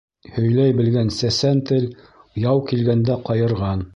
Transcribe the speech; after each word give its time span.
Һөйләй 0.35 0.71
белгән 0.79 1.11
сәсән 1.17 1.61
тел 1.71 1.85
яу 2.47 2.65
килгәндә 2.71 3.23
ҡайырған. 3.29 3.89